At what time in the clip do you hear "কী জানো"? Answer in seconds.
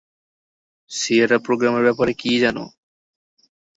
2.13-2.63